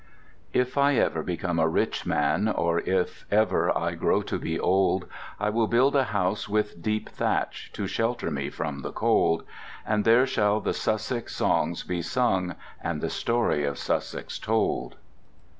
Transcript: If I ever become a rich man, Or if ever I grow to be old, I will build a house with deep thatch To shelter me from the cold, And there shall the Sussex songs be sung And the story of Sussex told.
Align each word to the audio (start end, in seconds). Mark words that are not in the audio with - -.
If 0.51 0.79
I 0.79 0.95
ever 0.95 1.21
become 1.21 1.59
a 1.59 1.67
rich 1.67 2.07
man, 2.07 2.47
Or 2.49 2.79
if 2.79 3.23
ever 3.31 3.77
I 3.77 3.93
grow 3.93 4.23
to 4.23 4.39
be 4.39 4.59
old, 4.59 5.05
I 5.39 5.51
will 5.51 5.67
build 5.67 5.95
a 5.95 6.05
house 6.05 6.49
with 6.49 6.81
deep 6.81 7.07
thatch 7.07 7.69
To 7.73 7.85
shelter 7.85 8.31
me 8.31 8.49
from 8.49 8.79
the 8.81 8.91
cold, 8.91 9.43
And 9.85 10.03
there 10.03 10.25
shall 10.25 10.59
the 10.59 10.73
Sussex 10.73 11.35
songs 11.35 11.83
be 11.83 12.01
sung 12.01 12.55
And 12.83 12.99
the 12.99 13.11
story 13.11 13.63
of 13.63 13.77
Sussex 13.77 14.39
told. 14.39 14.95